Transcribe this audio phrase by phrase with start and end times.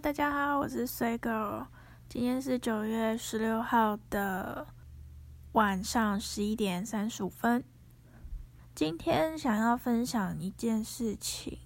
[0.00, 1.66] 大家好，我是 C Girl，
[2.08, 4.64] 今天是九月十六号的
[5.52, 7.64] 晚上十一点三十五分。
[8.76, 11.58] 今天想要分享一件事情，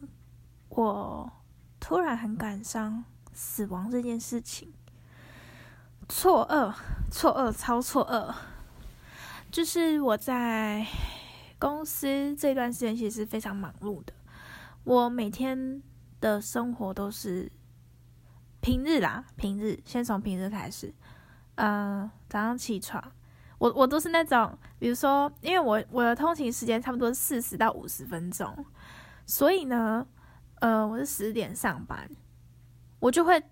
[0.70, 1.30] 我
[1.78, 4.72] 突然很感伤死亡这件事情，
[6.08, 6.74] 错愕，
[7.10, 8.34] 错愕，超错愕。
[9.50, 10.86] 就是我在
[11.58, 14.14] 公司这段时间其实非常忙碌的，
[14.84, 15.82] 我每天
[16.18, 17.52] 的生活都是。
[18.62, 20.94] 平日啦，平日先从平日开始。
[21.56, 23.02] 嗯，早上起床，
[23.58, 28.64] 我我都是那种，比如说，因为我我的通勤时间差不多四十到五十分钟，
[29.26, 30.06] 所以呢，
[30.60, 32.08] 呃，我是十点上班，
[33.00, 33.42] 我就会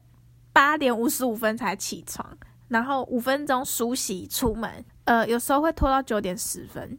[0.53, 6.97] 八点五十五分才起床，然后五分钟梳洗出门，呃，有时候会拖到九点十分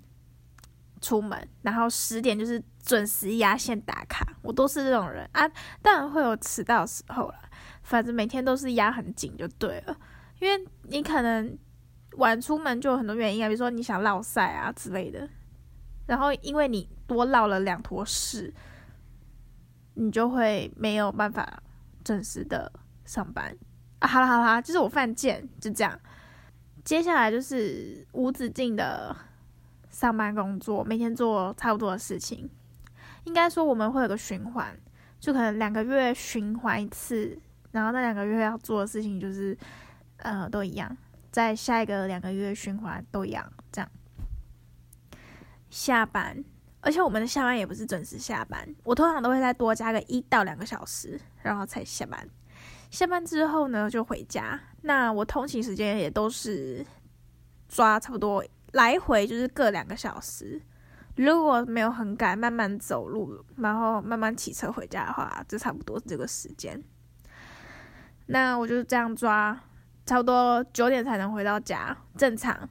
[0.99, 5.49] 出门，然后十点就是准时压线打卡，我都是这种人啊，
[5.81, 7.35] 当然会有迟到时候了。
[7.83, 9.97] 反正每天都是压很紧就对了，
[10.39, 11.57] 因为你可能
[12.17, 15.27] 晚出门就有很多原因啊，比如说你想落晒啊之类的，
[16.05, 18.53] 然后因为你多落了两坨屎，
[19.95, 21.61] 你就会没有办法
[22.03, 22.71] 准时的
[23.05, 23.55] 上班
[23.99, 24.07] 啊。
[24.07, 25.99] 好啦好啦，就是我犯贱，就这样。
[26.83, 29.15] 接下来就是无止境的
[29.89, 32.49] 上班工作，每天做差不多的事情。
[33.25, 34.75] 应该说我们会有个循环，
[35.19, 37.37] 就可能两个月循环一次。
[37.71, 39.57] 然后那两个月要做的事情就是，
[40.17, 40.95] 呃，都一样，
[41.31, 43.89] 在下一个两个月循环都一样，这样。
[45.69, 46.43] 下班，
[46.81, 52.27] 而且我们的下班也不是准时下班，我通常都会再多加个一到两个小时，然后才下班。
[52.89, 54.59] 下班之后呢，就回家。
[54.81, 56.85] 那我通勤时间也都是
[57.69, 60.61] 抓差不多来回就是各两个小时。
[61.15, 66.83] 如果没有很赶，慢慢走路，然后慢慢骑车回家的话，就差不多这个时间。
[68.31, 69.59] 那我就这样抓，
[70.05, 72.67] 差不多九点才能回到家，正常，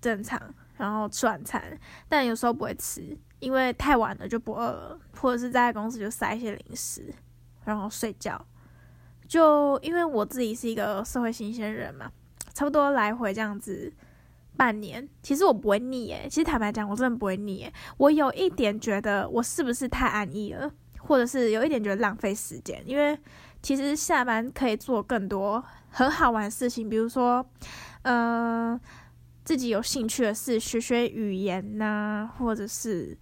[0.00, 0.40] 正常。
[0.78, 1.62] 然后吃晚餐，
[2.06, 7.14] 但有时候不会吃，因为太晚了就不饿了，或者是在公司就塞一些零食，
[7.64, 8.38] 然后睡觉。
[9.26, 12.12] 就因为我自己是一个社会新鲜人嘛，
[12.52, 13.90] 差不多来回这样子
[14.54, 16.28] 半年，其实我不会腻诶。
[16.28, 17.72] 其实坦白讲，我真的不会腻诶。
[17.96, 23.18] 我有一点觉得我是不是太安逸了，或者是有一点觉得浪费时间，因为。
[23.62, 27.44] 其实下班可以做更多很好玩的事情，比如说，
[28.02, 28.78] 嗯，
[29.44, 33.16] 自己有兴趣的事，学学语言呐，或者是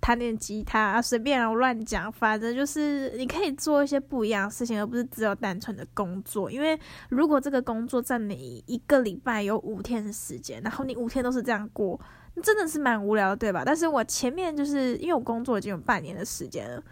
[0.00, 6.50] 弹点吉他，随便我乱讲，反正就是你可以做一些不一样的事情，而不是只有单纯的工作。
[6.50, 6.78] 因为
[7.08, 11.98] 如果这个工作占你一个礼拜有五天的时间，然后你五天都是这样过，
[12.42, 13.62] 真的是蛮无聊的，对吧？
[13.64, 16.82] 但是我前面就是因为我工作已经有半年的时间了，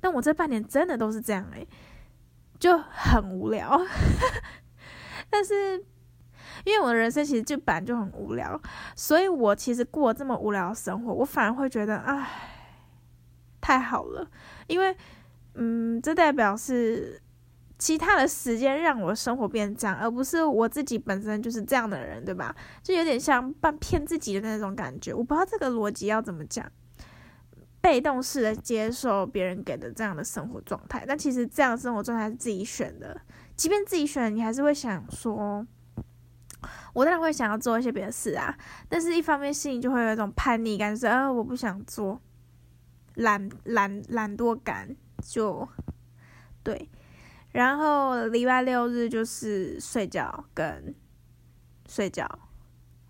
[0.00, 1.66] 但我这半年真的都是这样诶。
[2.64, 3.78] 就很无聊，
[5.28, 5.76] 但是
[6.64, 8.58] 因为我的人生其实就本来就很无聊，
[8.96, 12.26] 所以我其实过这么无聊的生活，我反而会觉得，唉，
[13.60, 14.26] 太好了，
[14.66, 14.96] 因为，
[15.56, 17.20] 嗯，这代表是
[17.78, 22.56] 其他的时间让我生活变这样，而不是我自己本身就是这样的人，对吧？
[22.82, 26.64] 就有点像半骗自己的那种感觉，我不知道这个逻辑要怎么讲。
[27.84, 33.20] 被动式的接受别人给的这样的生活状态，但其实这样的生活状态是自己选的。
[33.56, 35.66] 即便自己选，你还是会想说，
[36.94, 38.56] 我当然会想要做一些别的事啊。
[38.88, 42.18] 但是一方面心里就会有一种叛逆感，就是啊，我不想做，
[43.16, 45.68] 懒懒懒惰感就
[46.62, 46.88] 对。
[47.52, 50.94] 然后礼拜六日就是睡觉跟
[51.86, 52.26] 睡觉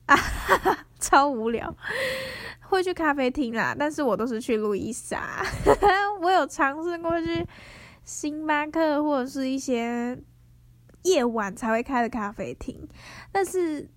[0.06, 0.17] 啊，
[1.05, 1.77] 超无聊。
[2.61, 5.45] 会去咖啡厅啦，但是我都是去路易莎。
[6.21, 7.47] 我有尝试过去
[8.03, 10.19] 星巴克或者是一些
[11.03, 12.89] 夜晚才会开的咖啡厅，
[13.31, 13.89] 但是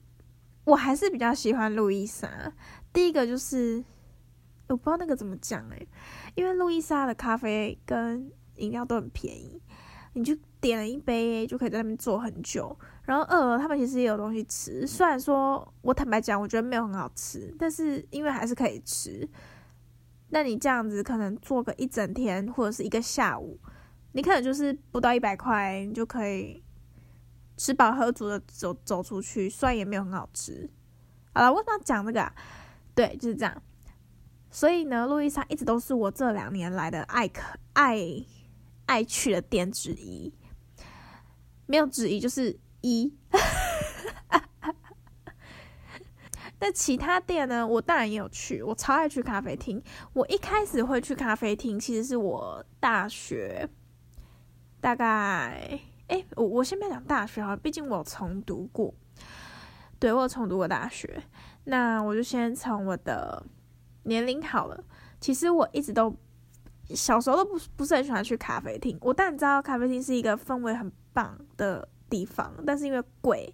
[0.65, 2.29] 我还是比较喜欢路易莎。
[2.91, 3.83] 第一个就是
[4.67, 5.87] 我不知道那个怎么讲诶，
[6.35, 9.61] 因为路易莎的咖啡跟饮料都很便宜，
[10.13, 12.77] 你就点了一杯就可以在那边坐很久。
[13.03, 19.27] 然后饿了，他们其实也有东西吃，虽然说我坦白讲，我觉得没有很好吃，但是因为还是可以吃。
[20.29, 23.57] 那你这样子可能坐个一整天或者是一个下午，
[24.11, 26.61] 你可能就是不到一百块，你就可以
[27.55, 30.69] 吃饱喝足的走走出去，虽然也没有很好吃。
[31.33, 32.21] 好了，为什么要讲这个？
[32.21, 32.33] 啊？
[32.93, 33.61] 对，就是这样。
[34.49, 37.41] 所以呢，路易莎一直都是我这两年来的爱可
[37.73, 37.97] 爱
[38.87, 40.33] 爱去的店之一，
[41.67, 42.59] 没有之一就是。
[42.81, 43.11] 一，
[46.61, 47.67] 那其他店呢？
[47.67, 49.83] 我当然也有去，我超爱去咖啡厅。
[50.13, 53.67] 我一开始会去咖啡厅，其实是我大学，
[54.79, 58.93] 大概，哎，我我先不要讲大学哈，毕竟我重读过，
[59.97, 61.23] 对我有重读过大学。
[61.63, 63.43] 那我就先从我的
[64.03, 64.83] 年龄好了。
[65.19, 66.15] 其实我一直都
[66.89, 68.97] 小时候都不不是很喜欢去咖啡厅。
[69.01, 73.53] 我但你知道咖啡厅是一个氛围很棒的地方，但是因为贵，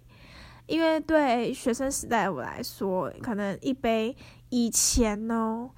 [0.66, 4.14] 因为对学生时代我来说，可能一杯
[4.50, 5.68] 以前呢，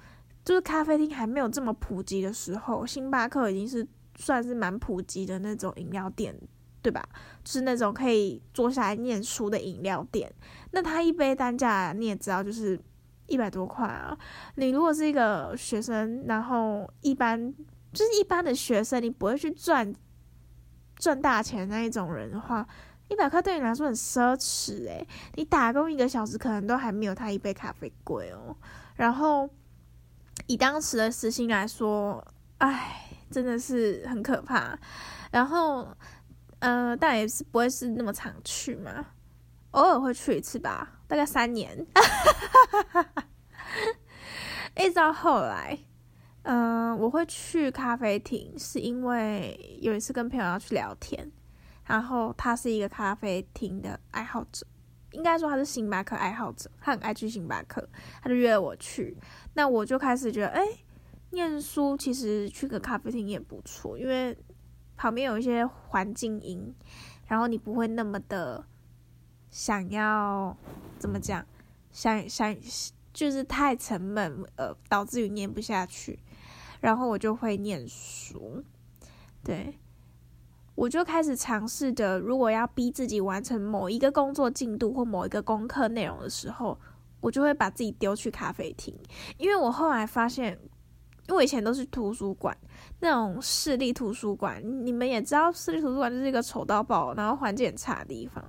[0.45, 6.35] 就是咖啡厅还没有这么普及的时候，星巴克已经是算是蛮普及的那种饮料店，
[6.81, 7.03] 对吧？
[7.43, 10.31] 就是那种可以坐下来念书的饮料店。
[10.71, 12.79] 那它一杯单价你也知道，就是
[13.27, 14.17] 一百多块啊。
[14.55, 17.53] 你如果是一个学生，然后一般
[17.93, 19.93] 就是一般的学生，你不会去赚
[20.95, 22.67] 赚大钱那一种人的话，
[23.07, 25.07] 一百块对你来说很奢侈诶。
[25.35, 28.55] 你打工一个小时，可能都还没有他一杯咖啡贵哦。
[28.95, 29.49] 然后
[30.47, 32.25] 以当时的时薪来说，
[32.57, 34.77] 唉，真的是很可怕。
[35.31, 35.87] 然后，
[36.59, 39.05] 呃，但也是不会是那么常去嘛。
[39.71, 41.87] 偶尔会去一次吧，大概三年，
[44.75, 45.79] 一直到后来，
[46.41, 51.31] 嗯，我会去咖啡厅，是因为有一次跟朋友要去聊天，
[51.85, 54.67] 然后他是一个咖啡厅的爱好者，
[55.11, 57.87] 应该说他是星巴克爱好者，他很爱去星巴克，
[58.21, 59.17] 他就约了我去，
[59.53, 60.61] 那我就开始觉得，哎，
[61.29, 64.37] 念书其实去个咖啡厅也不错，因为
[64.97, 66.75] 旁边有一些环境音，
[67.27, 68.65] 然后你不会那么的。
[69.49, 70.55] 想要
[70.97, 71.45] 怎么讲？
[71.91, 72.55] 想想
[73.13, 76.19] 就是太沉闷，呃，导致于念不下去。
[76.79, 78.63] 然后我就会念书，
[79.43, 79.79] 对，
[80.75, 86.79] 我就开始尝试着，如果要逼自己完成某一个工作进度或某一个功课内容的时候，
[87.19, 88.95] 我就会把自己丢去咖啡厅，
[89.37, 90.59] 因为我后来发现，
[91.27, 92.55] 因为以前都是图书馆。
[92.99, 98.43] 那种市立图书馆，你们也知道，市立图书馆就是一个丑到爆，然后环境很差的地方，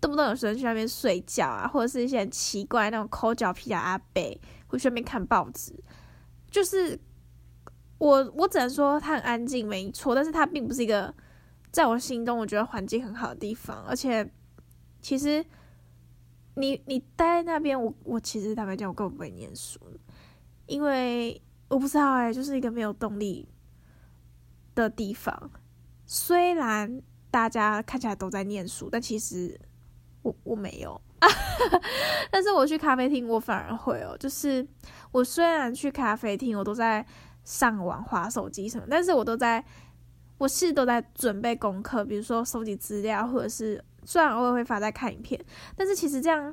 [0.00, 4.22] 动不动有学生去那边睡觉啊，或者是一些很奇怪那种抠脚皮的阿伯
[4.66, 5.74] 会去那边看报纸。
[6.50, 6.98] 就是
[7.96, 11.12] 我，我只能说它很安静，没错，但是它并不是一个
[11.70, 13.82] 在我心中我觉得环境很好的地方。
[13.88, 14.28] 而且，
[15.00, 15.42] 其实
[16.56, 19.80] 你你待在那边，我我其实坦白讲，我根本不会念书，
[20.66, 23.48] 因为我不知道哎，就是一个没有动力。
[24.74, 25.52] 的地方，
[26.04, 27.00] 虽然
[27.30, 29.56] 大家看起来都在念书，但其实
[30.22, 31.00] 我我没有。
[32.28, 34.16] 但是我去咖啡厅，我反而会哦。
[34.18, 34.66] 就是
[35.12, 37.06] 我虽然去咖啡厅，我都在
[37.44, 39.64] 上网、划手机什么，但是我都在，
[40.38, 45.40] 我是都在准备功课，比如说收集资料，或者是虽然偶尔会发在看影片，
[45.76, 46.52] 但是其实这样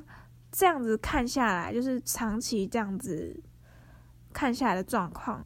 [0.52, 3.42] 这样子看下来，就是长期这样子
[4.32, 5.44] 看下来的状况。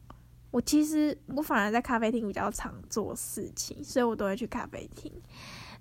[0.49, 5.11] 我其实我反而在咖啡厅比较常做事情，所以我都会去咖啡厅。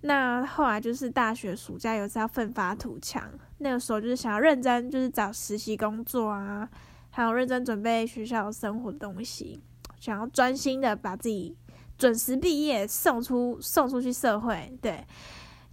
[0.03, 6.69] 那后来就是大学暑假有次要奋发图强，那个时候就是想要认真，就是找实习工作啊，
[7.11, 9.63] 还有认真准备学校生活的东西，
[9.99, 11.57] 想要专心的把自己
[11.97, 14.77] 准时毕业，送出送出去社会。
[14.83, 15.03] 对，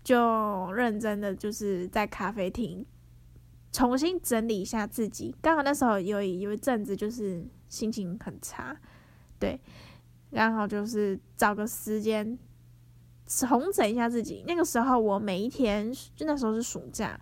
[0.03, 2.85] 就认真的就是在咖啡厅
[3.73, 5.35] 重新整理一下自己。
[5.41, 8.77] 刚好那时候有有一阵子就是心情很差。
[9.37, 9.59] 对，
[10.31, 12.37] 刚好就是找个时间
[13.27, 14.45] 重整一下自己。
[14.47, 17.19] 那个时候我每一天，就那时候是暑假，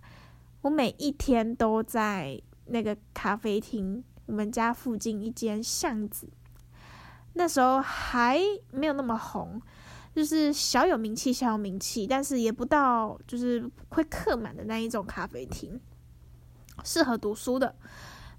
[0.60, 6.28] 我每一天都在那个咖啡厅，我们家附近一间巷子。
[7.32, 8.38] 那时候还
[8.70, 9.60] 没有那么红，
[10.14, 15.80] 就是小有名气，小有名气，但是也不到就是会客满的那一种咖啡厅，
[16.84, 17.74] 适合读书的。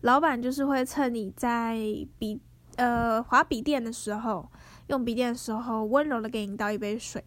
[0.02, 1.78] 老板就是会趁你在
[2.18, 2.42] 笔。
[2.76, 4.50] 呃，划笔电的时候，
[4.88, 7.24] 用笔电的时候，温柔的给你倒一杯水，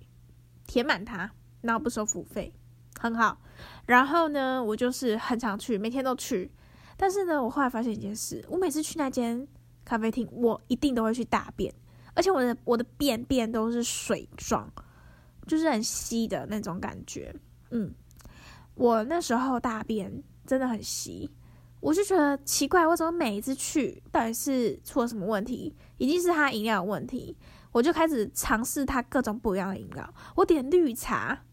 [0.67, 2.53] 填满它，然后不收付费，
[2.99, 3.39] 很好。
[3.87, 6.51] 然后呢，我就是很常去，每天都去。
[6.97, 9.47] 但是呢，我后来发现一件事，我每次去那间
[9.85, 11.73] 咖啡厅，我一定都会去大便，
[12.15, 14.69] 而且我的我的便便都是水状，
[15.47, 17.33] 就是很稀的那种感觉。
[17.71, 17.95] 嗯，
[18.75, 21.31] 我那时候大便真的很稀。
[21.81, 25.77] 我就觉得奇怪，为什么每一次去到底是出了什么问题？
[25.99, 27.37] 一定是他饮料有问题。
[27.73, 30.15] 我就开始尝试他各种不一样的饮料。
[30.35, 31.45] 我点绿茶，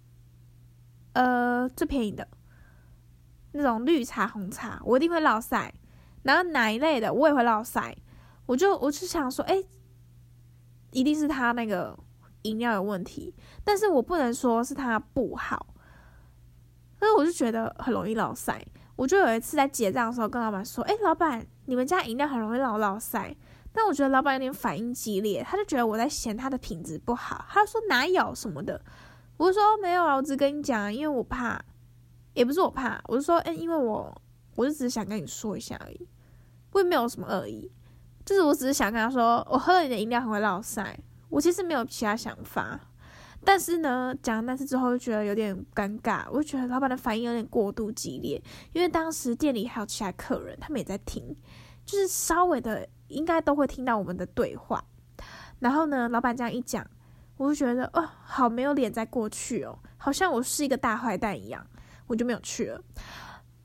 [1.11, 2.25] 呃，最便宜的
[3.51, 5.73] 那种绿茶、红茶，我一定会落塞。
[6.23, 7.95] 然后奶类的我也会落塞。
[8.45, 9.61] 我就我就想说，哎，
[10.91, 11.99] 一定是他那个
[12.43, 13.35] 饮料有问题。
[13.63, 15.75] 但是我不能说是他不好，
[16.97, 18.65] 但是我就觉得很容易落塞。
[18.95, 23.35] 我就有一次在结账的时候跟老板说：“哎，老板，你们家饮料很容易老老塞。”
[23.75, 28.79] 但我觉得老板有点反应激烈，他就觉得我在嫌他的品质不好，他就说哪有什么的，
[29.35, 31.59] 我就说没有啊，我只跟你讲，因为我怕，
[32.33, 34.15] 也不是我怕，我是说，哎，因为我，
[34.55, 36.07] 我就只是想跟你说一下而已，
[36.73, 37.71] 我也没有什么恶意，
[38.23, 40.95] 就是我只是想跟他说，我喝了你的饮料很会落腮，
[41.29, 42.79] 我其实没有其他想法，
[43.45, 48.41] 但是呢，讲了那次之后就觉得有点尴尬，我就觉得老板的反应有点过度激烈，
[48.73, 51.35] 因为当时店里还有其他客人，他们也在听，
[51.85, 52.87] 就是稍微的。
[53.09, 54.83] 应该都会听到我们的对话，
[55.59, 56.83] 然后呢，老板这样一讲，
[57.37, 61.63] 我就觉得哦，好没有脸再过去哦，好像我是一个大坏蛋一样，
[62.07, 62.81] 我就没有去了。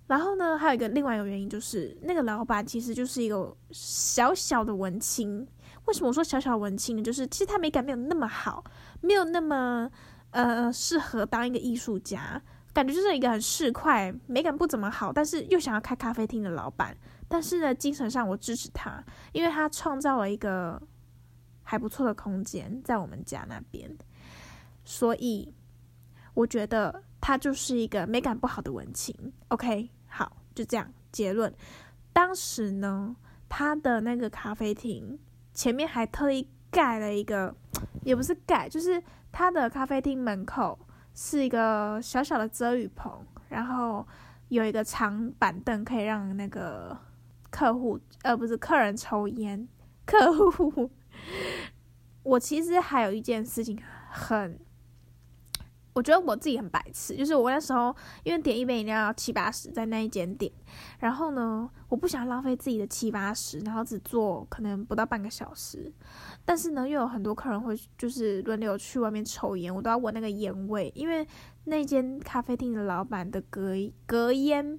[0.06, 5.48] 然后呢，还有一个另外一个原因就是，那个老板其实就是一个小小的文青。
[5.88, 7.02] 为什么我说小小文青呢？
[7.02, 8.62] 就是其实他美感没有那么好，
[9.00, 9.90] 没有那么
[10.30, 12.40] 呃适合当一个艺术家，
[12.74, 16.94] 感觉就是一个很市侩、美感不怎么好，但是又想要开咖啡厅的老板。
[17.26, 19.02] 但是呢，精神上我支持他，
[19.32, 20.80] 因为他创造了一个
[21.62, 23.90] 还不错的空间在我们家那边，
[24.84, 25.52] 所以
[26.34, 29.14] 我觉得他就是一个美感不好的文青。
[29.48, 31.50] OK，好，就这样结论。
[32.12, 33.16] 当时呢，
[33.48, 35.18] 他的那个咖啡厅
[35.58, 37.52] 前面还特意盖了一个，
[38.06, 40.78] 也不是盖，就是他的咖啡厅门口
[41.14, 44.06] 是一个小小的遮雨棚，然后
[44.50, 46.96] 有一个长板凳可以让那个。
[47.50, 49.66] 客户，呃，不是客人抽烟。
[50.04, 50.90] 客户，
[52.22, 53.76] 我其实还有一件事情
[54.10, 54.60] 很，
[55.98, 60.50] 我觉得我自己很白痴，就是我那时候因为点一杯饮料要七八十，在那一间点，
[61.00, 65.92] 然后呢，我不想浪费自己的七八十，然后只做可能不到半个小时，
[66.44, 71.26] 但是呢，又有很多客人会就是轮流去外面抽烟，我都要闻那个烟味，因为
[71.64, 73.72] 那间咖啡厅的老板的隔
[74.06, 74.78] 隔烟。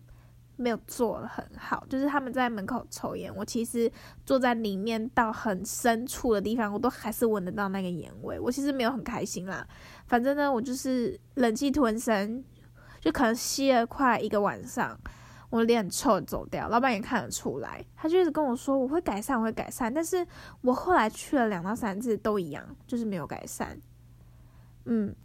[0.61, 3.89] 没有做的很好，就是他们在门口抽烟，我其实
[4.25, 8.37] 坐在里面到很深处的地方，我都还是闻得到那个烟味。
[8.37, 9.65] 我其实没有很开心啦，
[10.05, 12.43] 反正呢，我就是忍气吞声，
[12.99, 14.99] 就可能吸了快一个晚上，
[15.49, 16.67] 我脸很臭走掉。
[16.67, 19.93] 老板也看得出来，他就一直跟我说我会改善，我会改善。
[19.93, 20.27] 但是
[20.59, 23.79] 我后来去了两到三次都一样，就是没有改善。
[24.83, 25.15] 嗯，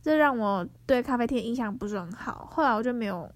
[0.00, 2.48] 这让我对咖啡厅印象不是很好。
[2.50, 3.30] 后来我就没有。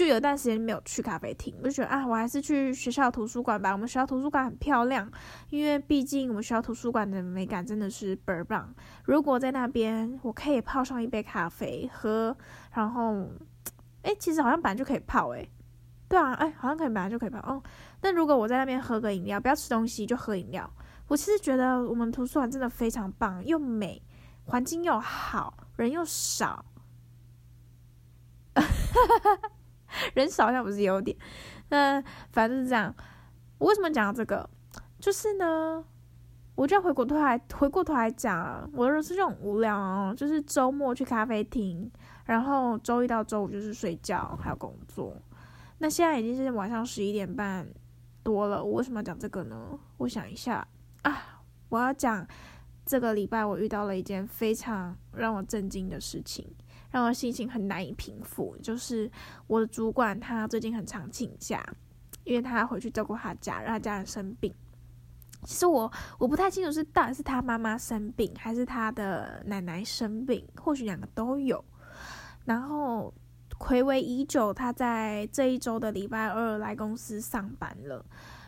[0.00, 3.70] 就有段时间没有去咖啡厅，我就觉得啊，我还是去学校图书馆吧。
[3.70, 5.06] 我们学校图书馆很漂亮，
[5.50, 8.74] 因为毕竟我们学校图书馆的美感真的是倍儿棒。
[9.04, 12.34] 如果在那边，我可以泡上一杯咖啡喝，
[12.72, 13.28] 然后，
[14.00, 15.46] 哎，其实好像本来就可以泡，哎，
[16.08, 17.62] 对啊，哎，好像可以本来就可以泡哦。
[18.00, 20.72] 那如果我在那边喝个饮料，不要吃东西就喝饮料，
[21.08, 24.02] 我其实觉得我们图书馆真的非常棒，又美，
[24.44, 26.64] 环境又好，人又少。
[30.14, 31.16] 人少好像不是优点，
[31.68, 32.94] 那反正是这样。
[33.58, 34.48] 我为什么讲这个？
[34.98, 35.84] 就是呢，
[36.54, 40.14] 我就要回过头来，回过头来讲，我的人生就很无聊哦。
[40.16, 41.90] 就是周末去咖啡厅，
[42.24, 45.16] 然后周一到周五就是睡觉还有工作。
[45.78, 47.66] 那现在已经是晚上十一点半
[48.22, 49.78] 多了，我为什么要讲这个呢？
[49.96, 50.66] 我想一下
[51.02, 52.26] 啊，我要讲
[52.84, 56.46] 这个礼拜我遇到了一件非常让我震惊的事情。
[56.90, 59.10] 让我心情很难以平复，就是
[59.46, 61.64] 我的主管他最近很常请假，
[62.24, 64.52] 因为他回去照顾他家，让他家人生病。
[65.44, 71.64] 其实我我不太清楚是到底是他妈妈生病，还是他的奶奶生病，或许两个都有。
[72.44, 73.14] 然后
[73.58, 78.04] 暌违已久，他在这一周的礼拜二来公司上班了，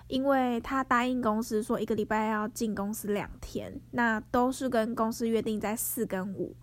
[0.09, 6.55] 因为他答应公司说一个礼拜要进公司两天，那都是跟公司约定在四跟五。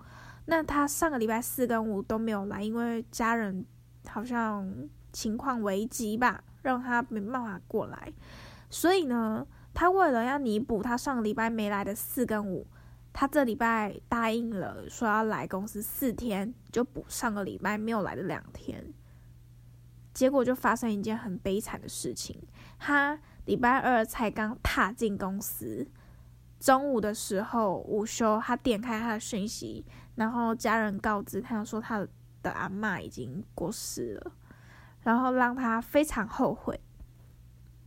[0.50, 3.63] 那他上个礼拜四跟五都没有来，因为家人
[4.08, 4.68] 好像
[5.13, 8.12] 情况危急吧，让他没办法过来。
[8.68, 12.65] 所以呢，他为了要弥补他上个礼拜没来的四跟五，
[13.13, 18.91] 他这礼拜答应了说要来公司四天，就补上个礼拜没有来的两天。
[20.15, 22.41] 结果就发生一件很悲惨的事情，
[22.79, 25.88] 他礼拜二才刚踏进公司。
[26.60, 29.86] 中午的时候，午休，他点开他的讯息，
[30.19, 32.05] 然后家人告知他说他
[32.43, 34.31] 的阿妈已经过世了，
[35.01, 36.77] 然后让他非常后悔。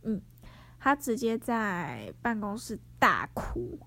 [0.01, 0.19] 嗯，
[0.79, 3.77] 他直接在办公室大哭。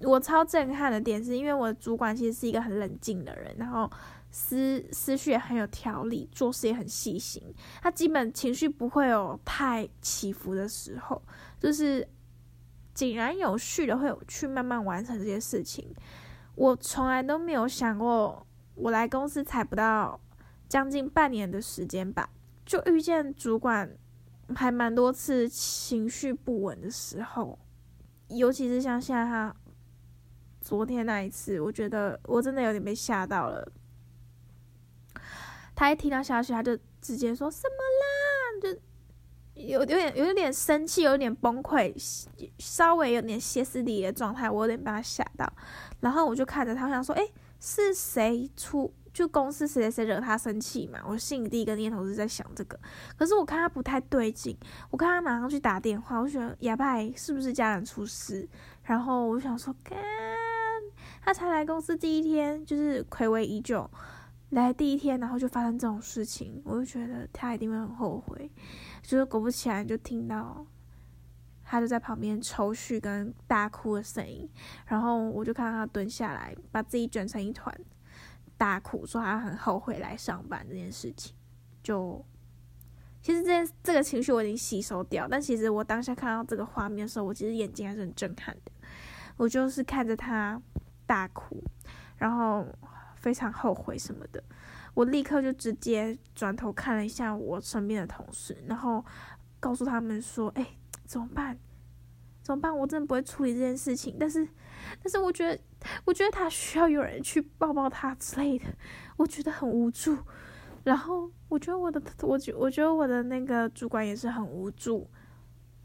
[0.00, 3.88] 我超震撼的点是因为我的主管其实是一个很冷静的人，然后
[4.30, 7.42] 思思绪也很有条理，做事也很细心。
[7.82, 11.20] 他基本情绪不会有太起伏的时候，
[11.58, 12.08] 就是。
[12.92, 15.94] 井然有序的会去慢慢完成这些事情。
[16.60, 20.20] 我从来都没有想过，我来公司才不到
[20.68, 22.28] 将近半年的时间吧，
[22.66, 23.96] 就遇见主管
[24.54, 27.58] 还蛮多次情绪不稳的时候。
[28.28, 29.56] 尤其是像现在他
[30.60, 33.66] 昨天那一次，我觉得我真的有点被吓到了。
[35.74, 38.80] 他一听到消息，他就直接说什么啦，就
[39.66, 41.92] 有有点有点生气，有点崩溃，
[42.58, 45.50] 稍微有点歇斯底里的状态，我有点被他吓到。
[46.00, 47.26] 然后我就看着他，想说，哎，
[47.58, 48.92] 是谁出？
[49.12, 51.00] 就公司谁谁惹他生气嘛？
[51.04, 52.78] 我心里第一个念头是在想这个。
[53.18, 54.56] 可是我看他不太对劲，
[54.88, 58.48] 我看他马上去打电话，我觉得哑巴是不是家人出事？
[58.84, 59.98] 然后我想说，干，
[61.20, 63.90] 他才来公司第一天，就是暌违已久。
[64.50, 68.50] 来第一天，然后就发生这种事情，我就觉得他一定会很后悔。
[69.00, 70.66] 就是果不其然，就听到
[71.62, 74.50] 他就在旁边抽搐跟大哭的声音，
[74.86, 77.72] 然后我就看到他蹲下来，把自己卷成一团，
[78.56, 81.32] 大哭，说他很后悔来上班这件事情。
[81.80, 82.24] 就
[83.22, 88.72] 其实这这个情绪我已经吸收掉，但其实我当下看到这个画面的时候，我其实眼睛还是很震撼的。
[89.36, 90.60] 我就是看着他
[91.06, 91.62] 大哭，
[92.16, 92.66] 然后。
[93.20, 94.42] 非常后悔什么的，
[94.94, 99.04] 我立刻就直接转头看了一下我身边的同事，然后
[99.60, 100.66] 告诉他们说：“哎，
[101.04, 101.58] 怎么办？
[102.42, 102.74] 怎么办？
[102.74, 104.16] 我真的不会处理这件事情。
[104.18, 104.48] 但是，
[105.02, 105.60] 但是我觉得，
[106.06, 108.64] 我觉得他需要有人去抱抱他之类的。
[109.18, 110.16] 我觉得很无助。
[110.82, 115.06] 然后，我觉得我的，我觉，我觉得我的那个主管也是很无助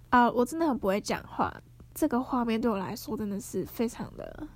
[0.09, 0.31] 啊！
[0.31, 1.53] 我真的很不会讲话。
[1.93, 4.47] 这个画面对我来说真的是非常的，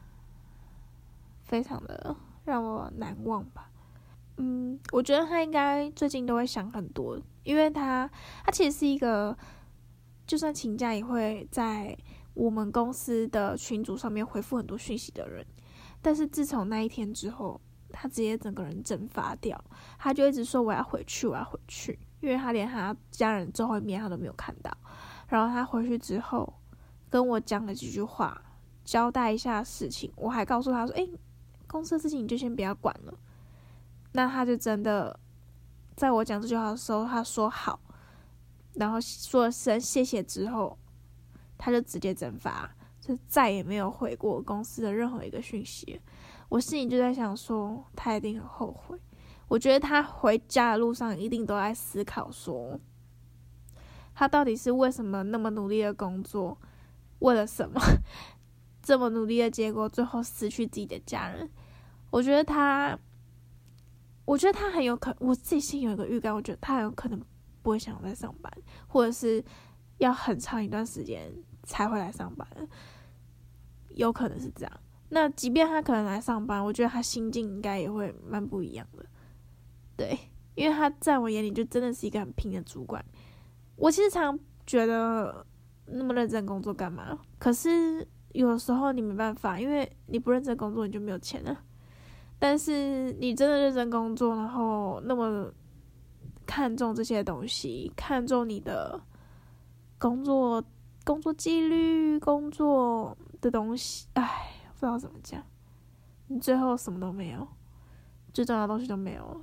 [1.44, 2.16] 非常的。”
[2.50, 3.70] 让我难忘吧，
[4.38, 8.10] 嗯，我觉得他应该最近都会想很多，因为他
[8.44, 9.38] 他其实是一个，
[10.26, 11.96] 就算请假也会在
[12.34, 15.46] 我们公司的群组上面回复很多讯息的人。
[16.02, 19.64] 但是自从那一天之后，他直接整个人蒸发掉，
[20.00, 24.76] 他就一直说我要回去，我要回去，因为他连他家人最后一面他都没有看到。
[25.28, 26.52] 然后他回去之后
[27.10, 28.42] 跟我讲了几句话，
[28.84, 31.08] 交代一下事情，我还告诉他说，哎。
[31.70, 33.14] 公司的事情你就先不要管了，
[34.14, 35.18] 那他就真的
[35.96, 37.80] 在我讲这句话的时候，他说好，
[38.74, 40.76] 然后说了声谢谢之后，
[41.60, 46.02] 他就直接蒸发，就再也没有回过公司的任何一个讯息。
[46.50, 48.98] 我心里就在想说，他一定很后悔。
[49.48, 52.80] 我觉得他回家的路上一定都在思考说，
[54.16, 56.58] 他到底是为什么那么努力的工作，
[57.20, 57.80] 为了什么？
[58.82, 61.50] 这么努力的结果，最后失去自己的家人，
[62.10, 62.98] 我觉得他，
[64.26, 67.22] 我觉得他很有可，我自己心有一个预感，我觉得他很有可能
[67.62, 68.52] 不会想再上班，
[68.88, 69.44] 或者是
[69.98, 71.32] 要很长一段时间
[71.64, 72.48] 才会来上班，
[73.90, 74.80] 有可能是这样。
[75.10, 79.06] 那即便他可能来上班，我觉得他心境应该也会蛮不一样的，
[79.98, 80.18] 对，
[80.56, 83.04] 因为他在我眼里就真的是一个很拼的主管。
[83.76, 85.46] 我其实常觉得
[85.86, 87.20] 那么认真工作干嘛？
[87.38, 88.08] 可是。
[88.34, 91.64] 有时候你没办法，因为你不认真工作，你就没有钱了。
[92.38, 95.52] 但是你真的认真工作，然后那么
[96.46, 99.02] 看重这些东西，看重你的
[99.98, 100.64] 工作、
[101.04, 105.44] 工作纪律、工作的东西，唉，不知道怎么讲，
[106.28, 107.48] 你最后什么都没有，
[108.34, 109.42] 最重要的东西都没有了，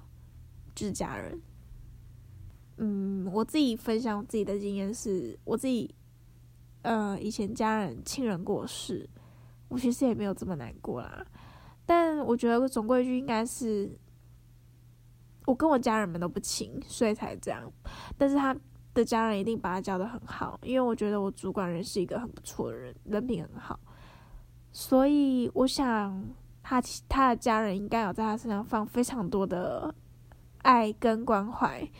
[0.74, 1.40] 就是家人。
[2.78, 5.94] 嗯，我自己分享自己的经验是，我自己。
[6.86, 9.10] 呃，以前家人亲人过世，
[9.66, 11.26] 我其实也没有这么难过啦。
[11.84, 13.90] 但我觉得总归一句，应该是
[15.46, 17.60] 我跟我家人们都不亲，所以才这样。
[18.16, 18.56] 但是他
[18.94, 23.80] 的家人一定把他教的很好，因为我觉得我主管人是一个很不错的人，人品很好。
[24.70, 26.24] 所以我想，
[26.62, 29.92] 他他的家人应该有在他身上放非常多的
[30.62, 31.90] 爱跟关怀，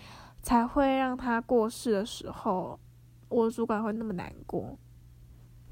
[0.43, 2.79] 才会让他过世的时候。
[3.29, 4.79] 我主管会那么难过，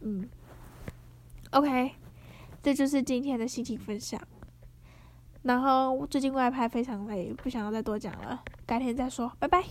[0.01, 0.29] 嗯
[1.53, 1.93] ，OK，
[2.63, 4.21] 这就是今天的心情分享。
[5.43, 9.63] 然后最近外拍非常累，不想要再多讲了，改天再说，拜拜。